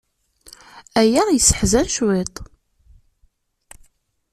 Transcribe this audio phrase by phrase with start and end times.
[0.99, 2.35] Aya yesseḥzan cwiṭ.